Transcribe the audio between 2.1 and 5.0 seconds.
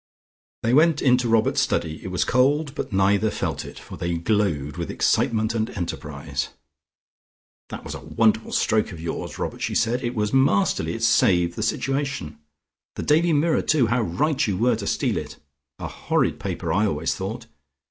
cold, but neither felt it, for they glowed with